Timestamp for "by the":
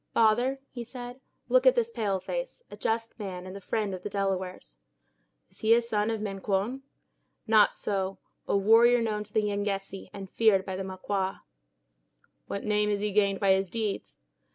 10.65-10.83